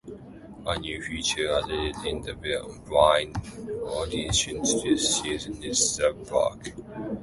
[0.65, 2.33] A new feature added in the
[2.87, 6.69] blind auditions this season is the Block.